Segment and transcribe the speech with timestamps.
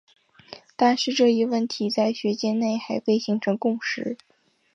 [0.75, 4.17] 但是这一问题在学界内还未形成共识。